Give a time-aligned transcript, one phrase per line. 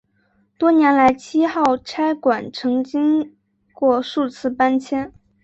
[0.57, 3.35] 多年来七号差馆曾经
[3.71, 5.13] 过数次搬迁。